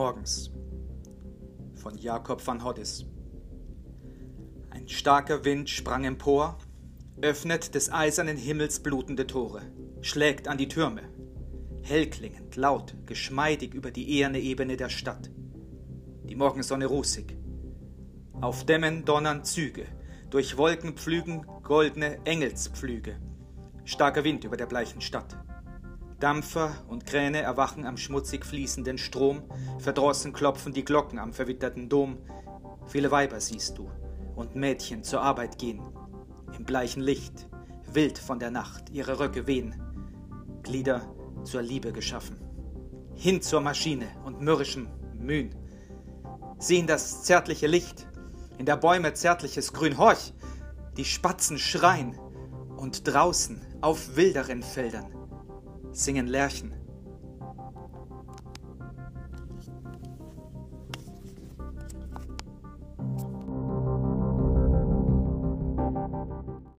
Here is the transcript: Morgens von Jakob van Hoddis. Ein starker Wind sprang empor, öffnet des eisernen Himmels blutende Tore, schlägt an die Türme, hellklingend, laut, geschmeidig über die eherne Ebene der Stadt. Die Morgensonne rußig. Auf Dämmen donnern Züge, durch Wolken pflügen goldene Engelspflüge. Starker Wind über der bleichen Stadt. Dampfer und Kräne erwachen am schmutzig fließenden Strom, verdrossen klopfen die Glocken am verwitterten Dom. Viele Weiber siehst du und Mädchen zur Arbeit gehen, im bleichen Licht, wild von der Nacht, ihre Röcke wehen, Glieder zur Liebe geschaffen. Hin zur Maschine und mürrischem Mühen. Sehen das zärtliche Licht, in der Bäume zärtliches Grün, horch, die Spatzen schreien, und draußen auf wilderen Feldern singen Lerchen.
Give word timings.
Morgens 0.00 0.50
von 1.74 1.98
Jakob 1.98 2.46
van 2.46 2.64
Hoddis. 2.64 3.04
Ein 4.70 4.88
starker 4.88 5.44
Wind 5.44 5.68
sprang 5.68 6.04
empor, 6.04 6.56
öffnet 7.20 7.74
des 7.74 7.92
eisernen 7.92 8.38
Himmels 8.38 8.80
blutende 8.80 9.26
Tore, 9.26 9.60
schlägt 10.00 10.48
an 10.48 10.56
die 10.56 10.68
Türme, 10.68 11.02
hellklingend, 11.82 12.56
laut, 12.56 12.94
geschmeidig 13.04 13.74
über 13.74 13.90
die 13.90 14.08
eherne 14.08 14.40
Ebene 14.40 14.78
der 14.78 14.88
Stadt. 14.88 15.30
Die 16.24 16.34
Morgensonne 16.34 16.86
rußig. 16.86 17.36
Auf 18.40 18.64
Dämmen 18.64 19.04
donnern 19.04 19.44
Züge, 19.44 19.84
durch 20.30 20.56
Wolken 20.56 20.94
pflügen 20.94 21.44
goldene 21.62 22.24
Engelspflüge. 22.24 23.20
Starker 23.84 24.24
Wind 24.24 24.44
über 24.44 24.56
der 24.56 24.66
bleichen 24.66 25.02
Stadt. 25.02 25.36
Dampfer 26.20 26.74
und 26.86 27.06
Kräne 27.06 27.40
erwachen 27.40 27.86
am 27.86 27.96
schmutzig 27.96 28.44
fließenden 28.44 28.98
Strom, 28.98 29.42
verdrossen 29.78 30.34
klopfen 30.34 30.74
die 30.74 30.84
Glocken 30.84 31.18
am 31.18 31.32
verwitterten 31.32 31.88
Dom. 31.88 32.18
Viele 32.86 33.10
Weiber 33.10 33.40
siehst 33.40 33.78
du 33.78 33.90
und 34.36 34.54
Mädchen 34.54 35.02
zur 35.02 35.22
Arbeit 35.22 35.58
gehen, 35.58 35.80
im 36.56 36.64
bleichen 36.64 37.00
Licht, 37.00 37.48
wild 37.90 38.18
von 38.18 38.38
der 38.38 38.50
Nacht, 38.50 38.90
ihre 38.90 39.18
Röcke 39.18 39.46
wehen, 39.46 39.74
Glieder 40.62 41.10
zur 41.42 41.62
Liebe 41.62 41.90
geschaffen. 41.90 42.36
Hin 43.14 43.40
zur 43.40 43.62
Maschine 43.62 44.06
und 44.24 44.42
mürrischem 44.42 44.88
Mühen. 45.18 45.54
Sehen 46.58 46.86
das 46.86 47.22
zärtliche 47.22 47.66
Licht, 47.66 48.06
in 48.58 48.66
der 48.66 48.76
Bäume 48.76 49.14
zärtliches 49.14 49.72
Grün, 49.72 49.96
horch, 49.96 50.34
die 50.98 51.06
Spatzen 51.06 51.58
schreien, 51.58 52.18
und 52.76 53.06
draußen 53.06 53.60
auf 53.80 54.16
wilderen 54.16 54.62
Feldern 54.62 55.19
singen 55.92 56.26
Lerchen. 56.26 56.72